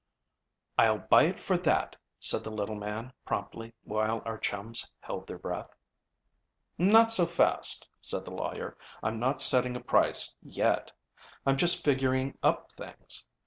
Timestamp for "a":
9.75-9.79